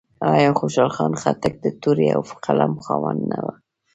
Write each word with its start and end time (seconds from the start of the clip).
آیا 0.33 0.51
خوشحال 0.59 0.91
خان 0.95 1.13
خټک 1.21 1.53
د 1.61 1.65
تورې 1.81 2.07
او 2.15 2.21
قلم 2.45 2.73
خاوند 2.85 3.21
نه 3.31 3.37
و؟ 3.43 3.47